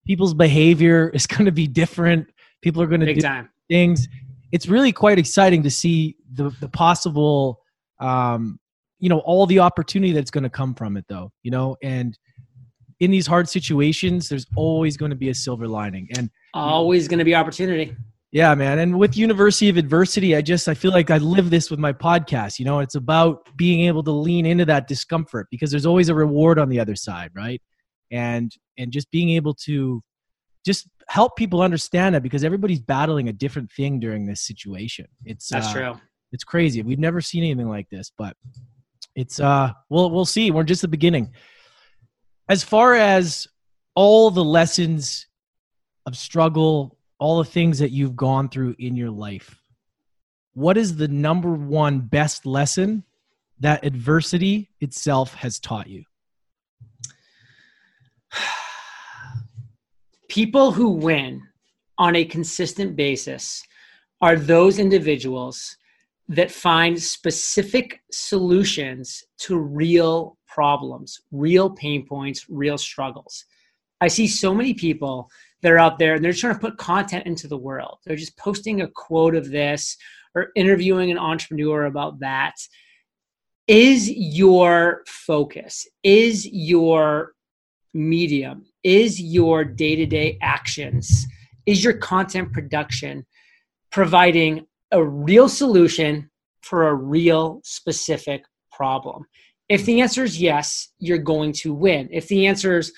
People's 0.06 0.34
behavior 0.34 1.10
is 1.14 1.26
going 1.28 1.46
to 1.46 1.52
be 1.52 1.68
different. 1.68 2.28
People 2.62 2.82
are 2.82 2.88
going 2.88 3.02
to 3.02 3.06
big 3.08 3.18
do 3.18 3.22
time. 3.22 3.50
things. 3.70 4.08
It's 4.52 4.68
really 4.68 4.92
quite 4.92 5.18
exciting 5.18 5.64
to 5.64 5.70
see 5.72 6.16
the 6.34 6.52
the 6.60 6.70
possible, 6.70 7.60
um, 8.00 8.60
you 9.00 9.10
know, 9.10 9.20
all 9.20 9.46
the 9.48 9.60
opportunity 9.60 10.14
that's 10.14 10.30
going 10.32 10.44
to 10.44 10.50
come 10.50 10.76
from 10.76 10.96
it, 10.98 11.06
though. 11.10 11.32
You 11.42 11.52
know, 11.52 11.76
and 11.82 12.18
in 13.00 13.10
these 13.12 13.26
hard 13.28 13.50
situations, 13.50 14.30
there's 14.30 14.46
always 14.56 14.96
going 14.96 15.10
to 15.10 15.16
be 15.18 15.30
a 15.30 15.34
silver 15.34 15.68
lining. 15.68 16.08
And 16.18 16.30
Always 16.54 17.08
going 17.08 17.18
to 17.18 17.26
be 17.26 17.34
opportunity. 17.36 17.96
Yeah, 18.34 18.56
man. 18.56 18.80
And 18.80 18.98
with 18.98 19.16
University 19.16 19.70
of 19.70 19.78
Adversity, 19.78 20.36
I 20.36 20.42
just 20.42 20.68
I 20.68 20.74
feel 20.74 20.90
like 20.90 21.12
I 21.12 21.20
live 21.20 21.52
this 21.52 21.70
with 21.70 21.80
my 21.80 21.94
podcast. 21.94 22.58
You 22.58 22.66
know, 22.66 22.80
it's 22.80 22.96
about 22.96 23.48
being 23.56 23.82
able 23.82 24.02
to 24.04 24.12
lean 24.12 24.48
into 24.48 24.66
that 24.66 24.88
discomfort 24.88 25.46
because 25.52 25.70
there's 25.70 25.86
always 25.86 26.10
a 26.10 26.16
reward 26.16 26.58
on 26.58 26.68
the 26.68 26.80
other 26.80 26.96
side, 26.96 27.30
right? 27.36 27.62
And 28.10 28.52
and 28.76 28.92
just 28.92 29.12
being 29.12 29.30
able 29.30 29.54
to 29.66 30.02
just 30.66 30.88
help 31.10 31.36
people 31.36 31.62
understand 31.62 32.16
that 32.16 32.24
because 32.24 32.44
everybody's 32.44 32.82
battling 32.82 33.30
a 33.30 33.34
different 33.34 33.72
thing 33.72 34.00
during 34.00 34.26
this 34.26 34.42
situation. 34.42 35.06
It's 35.26 35.50
That's 35.50 35.68
uh, 35.68 35.74
true. 35.74 36.02
It's 36.32 36.44
crazy. 36.44 36.82
We've 36.82 36.98
never 36.98 37.22
seen 37.22 37.44
anything 37.44 37.70
like 37.70 37.88
this, 37.92 38.12
but 38.18 38.36
it's 39.16 39.40
uh 39.40 39.74
we'll 39.92 40.10
we'll 40.10 40.26
see. 40.26 40.50
We're 40.50 40.64
just 40.64 40.82
the 40.82 40.88
beginning. 40.88 41.34
As 42.50 42.64
far 42.64 42.96
as 42.96 43.48
all 43.94 44.32
the 44.32 44.44
lessons 44.44 45.28
of 46.08 46.18
struggle, 46.18 46.98
all 47.24 47.38
the 47.38 47.50
things 47.50 47.80
that 47.80 47.92
you've 47.92 48.18
gone 48.18 48.50
through 48.50 48.76
in 48.80 48.98
your 48.98 49.10
life, 49.10 49.56
what 50.56 50.78
is 50.78 50.98
the 50.98 51.08
number 51.08 51.54
one 51.54 52.02
best 52.02 52.46
lesson 52.46 53.02
that 53.62 53.86
adversity 53.86 54.70
itself 54.82 55.34
has 55.36 55.58
taught 55.58 55.88
you? 55.88 56.04
people 60.28 60.74
who 60.74 60.90
win 60.90 61.42
on 61.98 62.18
a 62.18 62.26
consistent 62.26 62.98
basis 62.98 63.64
are 64.20 64.36
those 64.36 64.78
individuals 64.78 65.78
that 66.28 66.52
find 66.52 67.02
specific 67.02 68.02
solutions 68.12 69.24
to 69.38 69.58
real 69.58 70.38
problems, 70.46 71.22
real 71.32 71.70
pain 71.70 72.06
points, 72.06 72.50
real 72.50 72.78
struggles. 72.78 73.46
I 74.02 74.10
see 74.10 74.28
so 74.28 74.54
many 74.54 74.74
people 74.74 75.30
that 75.64 75.72
are 75.72 75.80
out 75.80 75.98
there 75.98 76.16
and 76.16 76.24
they're 76.24 76.34
trying 76.34 76.54
to 76.54 76.60
put 76.60 76.78
content 76.78 77.26
into 77.26 77.48
the 77.48 77.58
world. 77.58 77.98
They're 78.06 78.18
just 78.18 78.38
posting 78.38 78.82
a 78.82 78.88
quote 78.88 79.34
of 79.34 79.50
this 79.50 79.98
or 80.36 80.50
interviewing 80.56 81.10
an 81.10 81.18
entrepreneur 81.18 81.86
about 81.86 82.20
that. 82.20 82.54
Is 83.68 84.12
your 84.12 85.04
focus, 85.08 85.88
is 86.04 86.46
your 86.46 87.32
medium, 87.94 88.66
is 88.84 89.22
your 89.22 89.64
day 89.64 89.96
to 89.96 90.06
day 90.06 90.38
actions, 90.42 91.26
is 91.66 91.82
your 91.82 91.94
content 91.94 92.52
production 92.52 93.26
providing 93.90 94.68
a 94.92 95.02
real 95.02 95.48
solution 95.48 96.30
for 96.62 96.90
a 96.90 96.94
real 96.94 97.62
specific 97.64 98.44
problem? 98.70 99.24
If 99.70 99.86
the 99.86 100.02
answer 100.02 100.26
is 100.26 100.42
yes, 100.42 100.90
you're 101.00 101.20
going 101.20 101.54
to 101.54 101.74
win. 101.74 102.10
If 102.12 102.28
the 102.28 102.48
answer 102.48 102.80
is, 102.80 102.92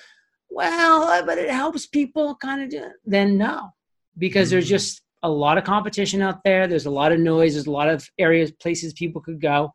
well, 0.55 1.25
but 1.25 1.37
it 1.37 1.49
helps 1.49 1.85
people 1.85 2.33
kind 2.35 2.63
of 2.63 2.69
do, 2.69 2.85
then 3.05 3.37
no, 3.37 3.71
because 4.17 4.49
there's 4.49 4.69
just 4.69 5.01
a 5.21 5.29
lot 5.29 5.57
of 5.57 5.65
competition 5.65 6.21
out 6.21 6.45
there. 6.45 6.65
There's 6.65 6.85
a 6.85 6.91
lot 6.91 7.11
of 7.11 7.19
noise. 7.19 7.55
There's 7.55 7.67
a 7.67 7.71
lot 7.71 7.89
of 7.89 8.07
areas, 8.17 8.51
places 8.51 8.93
people 8.93 9.21
could 9.21 9.41
go. 9.41 9.73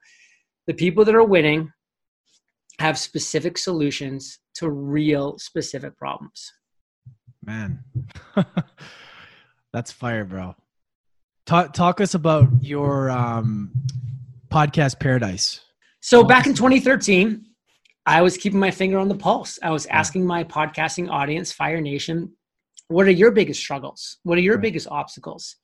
The 0.67 0.73
people 0.73 1.05
that 1.05 1.15
are 1.15 1.23
winning 1.23 1.71
have 2.79 2.97
specific 2.97 3.59
solutions 3.59 4.39
to 4.55 4.71
real 4.71 5.39
specific 5.39 5.99
problems. 5.99 6.51
Man. 7.45 7.85
That's 9.75 9.93
fire, 9.93 10.25
bro. 10.25 10.57
Talk 11.45 11.75
talk 11.75 12.01
us 12.01 12.15
about 12.15 12.49
your 12.63 13.11
um 13.11 13.73
podcast 14.51 14.99
paradise. 14.99 15.61
So 16.01 16.25
back 16.25 16.47
in 16.47 16.55
2013, 16.55 17.45
I 18.07 18.23
was 18.23 18.37
keeping 18.37 18.61
my 18.61 18.71
finger 18.71 18.99
on 18.99 19.09
the 19.09 19.15
pulse. 19.15 19.59
I 19.63 19.71
was 19.71 19.87
asking 19.87 20.27
my 20.27 20.45
podcasting 20.45 21.11
audience, 21.11 21.53
Fire 21.53 21.81
Nation, 21.81 22.33
what 22.89 23.07
are 23.07 23.13
your 23.13 23.31
biggest 23.31 23.61
struggles? 23.61 24.19
What 24.25 24.37
are 24.37 24.41
your 24.43 24.57
Right. 24.57 24.63
biggest 24.63 24.89
obstacles? 24.89 25.57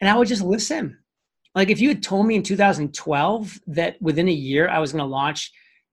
And 0.00 0.10
I 0.10 0.16
would 0.16 0.28
just 0.28 0.42
listen. 0.42 0.98
Like 1.54 1.70
if 1.70 1.80
you 1.80 1.88
had 1.88 2.02
told 2.02 2.26
me 2.26 2.36
in 2.36 2.42
2012 2.42 3.60
that 3.68 4.00
within 4.02 4.28
a 4.28 4.32
year 4.32 4.68
I 4.68 4.78
was 4.78 4.92
going 4.92 5.02
to 5.02 5.10
launch 5.10 5.50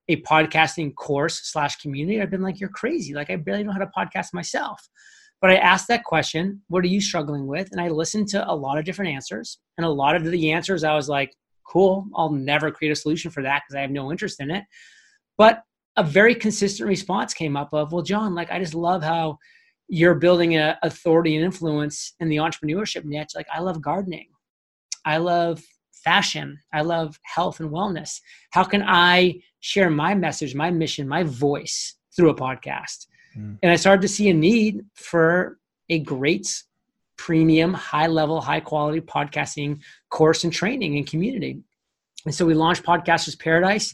a 0.09 0.21
podcasting 0.23 0.93
course 0.95 1.39
slash 1.43 1.77
community, 1.77 2.21
I'd 2.21 2.29
been 2.29 2.41
like, 2.41 2.59
you're 2.59 2.69
crazy. 2.69 3.13
Like 3.13 3.29
I 3.29 3.38
barely 3.38 3.63
know 3.63 3.71
how 3.71 3.79
to 3.79 3.91
podcast 3.97 4.33
myself. 4.33 4.85
But 5.39 5.51
I 5.51 5.55
asked 5.55 5.88
that 5.88 6.03
question, 6.03 6.62
what 6.67 6.83
are 6.83 6.88
you 6.88 7.00
struggling 7.00 7.47
with? 7.47 7.69
And 7.71 7.79
I 7.79 7.88
listened 7.88 8.27
to 8.29 8.50
a 8.50 8.53
lot 8.53 8.77
of 8.77 8.83
different 8.83 9.12
answers. 9.12 9.59
And 9.77 9.85
a 9.85 9.89
lot 9.89 10.15
of 10.15 10.25
the 10.25 10.51
answers 10.51 10.83
I 10.83 10.95
was 10.95 11.07
like, 11.07 11.33
cool, 11.65 12.07
I'll 12.15 12.31
never 12.31 12.71
create 12.71 12.91
a 12.91 12.95
solution 12.95 13.31
for 13.31 13.43
that 13.43 13.63
because 13.63 13.77
I 13.77 13.81
have 13.81 13.91
no 13.91 14.12
interest 14.12 14.41
in 14.41 14.51
it. 14.51 14.65
But 15.38 15.63
a 15.95 16.03
very 16.03 16.35
consistent 16.35 16.88
response 16.88 17.33
came 17.33 17.55
up 17.55 17.73
of, 17.73 17.91
well, 17.91 18.01
John, 18.01 18.33
like 18.35 18.51
I 18.51 18.59
just 18.59 18.73
love 18.73 19.03
how 19.03 19.38
you're 19.88 20.15
building 20.15 20.55
a 20.57 20.77
authority 20.81 21.35
and 21.35 21.45
influence 21.45 22.13
in 22.19 22.29
the 22.29 22.38
entrepreneurship 22.38 23.05
niche. 23.05 23.33
Like 23.35 23.47
I 23.53 23.59
love 23.59 23.81
gardening. 23.81 24.27
I 25.05 25.17
love 25.17 25.62
fashion. 26.03 26.57
I 26.73 26.81
love 26.81 27.19
health 27.23 27.59
and 27.59 27.69
wellness. 27.69 28.19
How 28.51 28.63
can 28.63 28.83
I 28.85 29.41
share 29.59 29.89
my 29.89 30.15
message, 30.15 30.55
my 30.55 30.71
mission, 30.71 31.07
my 31.07 31.23
voice 31.23 31.95
through 32.15 32.29
a 32.29 32.35
podcast? 32.35 33.07
Mm. 33.38 33.59
And 33.62 33.71
I 33.71 33.75
started 33.75 34.01
to 34.01 34.07
see 34.07 34.29
a 34.29 34.33
need 34.33 34.81
for 34.95 35.59
a 35.89 36.00
great 36.00 36.63
premium, 37.17 37.73
high 37.73 38.07
level, 38.07 38.41
high 38.41 38.59
quality 38.59 39.00
podcasting 39.01 39.79
course 40.09 40.43
and 40.43 40.51
training 40.51 40.97
and 40.97 41.07
community. 41.07 41.59
And 42.25 42.33
so 42.33 42.45
we 42.45 42.53
launched 42.53 42.83
Podcasters 42.83 43.38
Paradise 43.38 43.93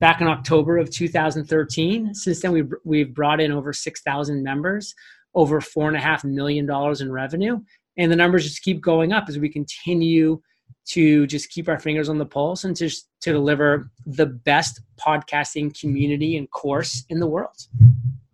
back 0.00 0.20
in 0.20 0.26
October 0.26 0.78
of 0.78 0.90
2013. 0.90 2.14
Since 2.14 2.40
then, 2.40 2.52
we've, 2.52 2.72
we've 2.84 3.14
brought 3.14 3.40
in 3.40 3.52
over 3.52 3.72
6,000 3.72 4.42
members, 4.42 4.94
over 5.34 5.60
$4.5 5.60 6.24
million 6.24 6.70
in 7.00 7.12
revenue. 7.12 7.60
And 7.96 8.12
the 8.12 8.16
numbers 8.16 8.44
just 8.44 8.62
keep 8.62 8.80
going 8.80 9.12
up 9.12 9.28
as 9.28 9.38
we 9.38 9.48
continue 9.48 10.40
to 10.86 11.26
just 11.26 11.50
keep 11.50 11.68
our 11.68 11.78
fingers 11.78 12.08
on 12.08 12.18
the 12.18 12.26
pulse 12.26 12.64
and 12.64 12.76
to, 12.76 12.88
to 12.88 13.32
deliver 13.32 13.90
the 14.04 14.26
best 14.26 14.80
podcasting 14.98 15.78
community 15.78 16.36
and 16.36 16.50
course 16.50 17.04
in 17.08 17.18
the 17.18 17.26
world. 17.26 17.56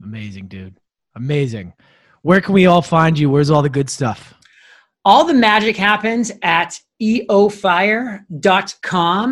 Amazing, 0.03 0.49
dude. 0.49 0.77
Amazing. 1.15 1.73
Where 2.23 2.41
can 2.41 2.55
we 2.55 2.67
all 2.67 2.83
find 2.83 3.19
you? 3.19 3.31
Where's 3.31 3.51
all 3.51 3.63
the 3.63 3.69
good 3.69 3.91
stuff? 3.91 4.35
All 5.05 5.25
the 5.25 5.35
magic 5.35 5.77
happens 5.77 6.31
at 6.43 6.79
eofire.com. 7.03 8.27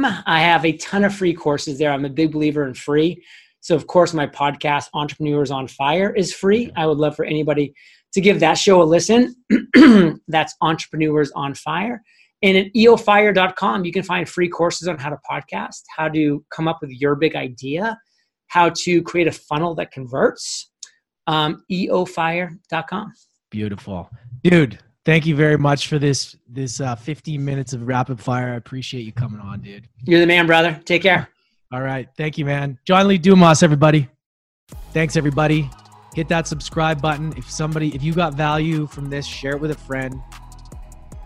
I 0.04 0.40
have 0.40 0.64
a 0.64 0.76
ton 0.78 1.04
of 1.04 1.14
free 1.14 1.32
courses 1.32 1.78
there. 1.78 1.92
I'm 1.92 2.04
a 2.04 2.10
big 2.10 2.32
believer 2.32 2.66
in 2.66 2.74
free. 2.74 3.22
So, 3.60 3.76
of 3.76 3.86
course, 3.86 4.12
my 4.12 4.26
podcast, 4.26 4.88
Entrepreneurs 4.94 5.52
on 5.52 5.68
Fire, 5.68 6.12
is 6.12 6.34
free. 6.34 6.72
I 6.76 6.86
would 6.86 6.98
love 6.98 7.14
for 7.14 7.24
anybody 7.24 7.72
to 8.14 8.20
give 8.20 8.40
that 8.40 8.54
show 8.54 8.82
a 8.82 8.84
listen. 8.84 9.36
That's 10.28 10.56
Entrepreneurs 10.60 11.30
on 11.32 11.54
Fire. 11.54 12.02
And 12.42 12.56
at 12.56 12.72
eofire.com, 12.74 13.84
you 13.84 13.92
can 13.92 14.02
find 14.02 14.28
free 14.28 14.48
courses 14.48 14.88
on 14.88 14.98
how 14.98 15.10
to 15.10 15.18
podcast, 15.30 15.82
how 15.96 16.08
to 16.08 16.44
come 16.50 16.66
up 16.66 16.78
with 16.80 16.90
your 16.90 17.14
big 17.14 17.36
idea, 17.36 17.96
how 18.48 18.70
to 18.70 19.02
create 19.02 19.28
a 19.28 19.32
funnel 19.32 19.76
that 19.76 19.92
converts. 19.92 20.72
Um, 21.28 21.62
eofire.com. 21.70 23.12
Beautiful. 23.50 24.10
Dude, 24.42 24.80
thank 25.04 25.26
you 25.26 25.34
very 25.34 25.56
much 25.56 25.88
for 25.88 25.98
this 25.98 26.36
this 26.48 26.80
uh, 26.80 26.94
15 26.94 27.44
minutes 27.44 27.72
of 27.72 27.86
rapid 27.86 28.20
fire. 28.20 28.52
I 28.52 28.56
appreciate 28.56 29.02
you 29.02 29.12
coming 29.12 29.40
on, 29.40 29.60
dude. 29.60 29.88
You're 30.04 30.20
the 30.20 30.26
man, 30.26 30.46
brother. 30.46 30.80
Take 30.84 31.02
care. 31.02 31.28
All 31.72 31.82
right. 31.82 32.08
Thank 32.16 32.36
you, 32.36 32.44
man. 32.44 32.78
John 32.84 33.06
Lee 33.06 33.18
Dumas, 33.18 33.62
everybody. 33.62 34.08
Thanks, 34.92 35.16
everybody. 35.16 35.70
Hit 36.14 36.28
that 36.28 36.48
subscribe 36.48 37.00
button. 37.00 37.32
If 37.36 37.48
somebody, 37.48 37.94
if 37.94 38.02
you 38.02 38.12
got 38.12 38.34
value 38.34 38.88
from 38.88 39.08
this, 39.08 39.24
share 39.24 39.52
it 39.52 39.60
with 39.60 39.70
a 39.70 39.78
friend. 39.78 40.20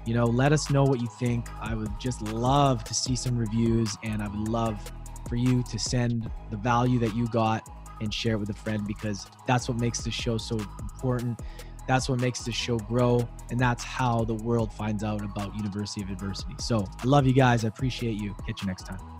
You 0.04 0.12
know, 0.12 0.26
let 0.26 0.52
us 0.52 0.69
know 0.69 0.85
what 0.85 1.00
you 1.00 1.09
think. 1.19 1.49
I 1.62 1.75
would 1.75 1.88
just 1.99 2.21
love 2.21 2.85
to 2.85 2.93
see 2.93 3.16
some 3.16 3.38
reviews, 3.38 3.97
and 4.02 4.23
I 4.23 4.28
would 4.28 4.49
love 4.49 4.93
for 5.26 5.37
you 5.37 5.62
to 5.62 5.78
send 5.78 6.31
the 6.50 6.59
value 6.59 6.99
that 6.99 7.16
you 7.16 7.26
got 7.28 7.66
and 8.02 8.12
share 8.12 8.35
it 8.35 8.38
with 8.38 8.50
a 8.50 8.54
friend 8.54 8.87
because 8.87 9.26
that's 9.47 9.66
what 9.66 9.78
makes 9.78 10.02
this 10.02 10.12
show 10.12 10.37
so 10.37 10.59
important. 10.83 11.40
That's 11.87 12.09
what 12.09 12.21
makes 12.21 12.41
this 12.45 12.55
show 12.55 12.79
grow, 12.79 13.29
and 13.50 13.61
that's 13.61 13.85
how 13.85 14.25
the 14.25 14.35
world 14.35 14.73
finds 14.73 15.05
out 15.05 15.23
about 15.23 15.55
University 15.57 16.03
of 16.03 16.11
Adversity. 16.11 16.55
So 16.59 16.85
I 16.99 17.05
love 17.05 17.26
you 17.26 17.35
guys. 17.35 17.64
I 17.64 17.69
appreciate 17.69 18.21
you. 18.21 18.35
Catch 18.47 18.62
you 18.62 18.69
next 18.69 18.87
time. 18.87 19.13